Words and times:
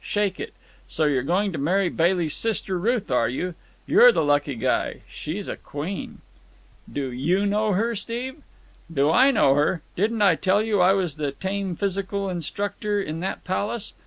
Shake 0.03 0.39
it! 0.39 0.55
So 0.87 1.05
you're 1.05 1.21
going 1.21 1.51
to 1.51 1.59
marry 1.59 1.87
Bailey's 1.87 2.33
sister, 2.35 2.79
Ruth, 2.79 3.11
are 3.11 3.29
you? 3.29 3.53
You're 3.85 4.11
the 4.11 4.23
lucky 4.25 4.55
guy. 4.55 5.01
She's 5.07 5.47
a 5.47 5.55
queen!" 5.55 6.21
"Do 6.91 7.11
you 7.11 7.45
know 7.45 7.73
her, 7.73 7.93
Steve?" 7.93 8.37
"Do 8.91 9.11
I 9.11 9.29
know 9.29 9.53
her! 9.53 9.83
Didn't 9.95 10.23
I 10.23 10.33
tell 10.33 10.63
you 10.63 10.79
I 10.81 10.93
was 10.93 11.17
the 11.17 11.31
tame 11.33 11.75
physical 11.75 12.29
instructor 12.29 12.99
in 12.99 13.19
that 13.19 13.43
palace? 13.43 13.93